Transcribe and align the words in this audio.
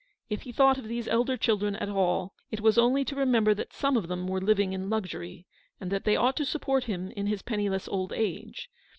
If 0.31 0.41
he 0.41 0.51
thought 0.51 0.79
of 0.79 0.85
these 0.87 1.07
elder 1.07 1.37
children 1.37 1.75
at 1.75 1.87
all, 1.87 2.33
it 2.49 2.59
was 2.59 2.75
only 2.75 3.05
to 3.05 3.15
re 3.15 3.23
member 3.25 3.53
that 3.53 3.71
some 3.71 3.95
of 3.97 4.07
them 4.07 4.25
were 4.25 4.41
living 4.41 4.73
in 4.73 4.89
luxury, 4.89 5.45
and 5.79 5.91
that 5.91 6.05
they 6.05 6.15
ought 6.15 6.35
to 6.37 6.43
support 6.45 6.85
him 6.85 7.11
in 7.11 7.27
his 7.27 7.43
penniless 7.43 7.87
old 7.87 8.11
age. 8.11 8.67